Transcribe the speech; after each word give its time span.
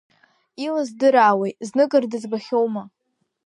Илыздыраауеи, 0.65 1.51
зныкыр 1.67 2.03
дызбахьоума! 2.11 2.83